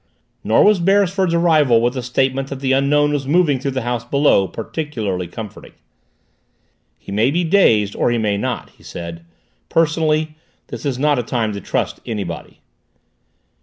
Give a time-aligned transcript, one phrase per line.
[0.43, 4.03] Nor was Beresford's arrival with the statement that the Unknown was moving through the house
[4.03, 5.73] below particularly comforting.
[6.97, 9.23] "He may be dazed, or he may not," he said.
[9.69, 10.33] "Personally,
[10.69, 12.61] this is not a time to trust anybody."